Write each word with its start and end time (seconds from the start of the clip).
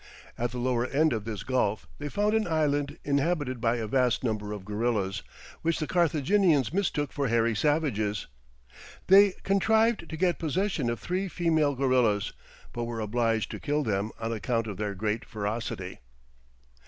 At 0.35 0.49
the 0.49 0.57
lower 0.57 0.87
end 0.87 1.13
of 1.13 1.25
this 1.25 1.43
gulf, 1.43 1.87
they 1.99 2.09
found 2.09 2.33
an 2.33 2.47
island 2.47 2.97
inhabited 3.03 3.61
by 3.61 3.75
a 3.75 3.85
vast 3.85 4.23
number 4.23 4.51
of 4.51 4.65
gorillas, 4.65 5.21
which 5.61 5.77
the 5.77 5.85
Carthaginians 5.85 6.73
mistook 6.73 7.13
for 7.13 7.27
hairy 7.27 7.55
savages. 7.55 8.25
They 9.05 9.33
contrived 9.43 10.09
to 10.09 10.17
get 10.17 10.39
possession 10.39 10.89
of 10.89 10.99
three 10.99 11.27
female 11.27 11.75
gorillas, 11.75 12.33
but 12.73 12.85
were 12.85 12.99
obliged 12.99 13.51
to 13.51 13.59
kill 13.59 13.83
them 13.83 14.11
on 14.19 14.33
account 14.33 14.65
of 14.65 14.77
their 14.77 14.95
great 14.95 15.23
ferocity. 15.23 15.99